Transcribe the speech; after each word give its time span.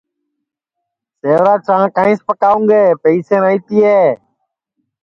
سیورا 1.19 1.53
چاں 1.65 1.83
کائیس 1.95 2.19
پاکاوں 2.27 2.63
گے 2.69 2.81
پئیسے 3.01 3.37
نائی 3.43 3.59
تیے 3.67 3.97